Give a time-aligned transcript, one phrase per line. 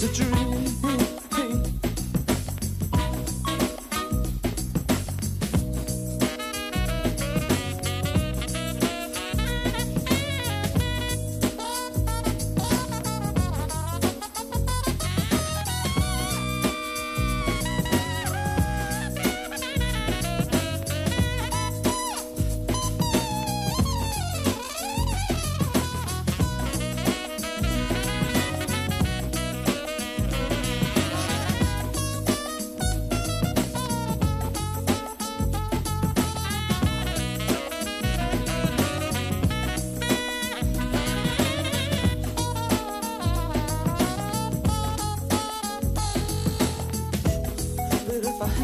[0.00, 0.39] was a dream.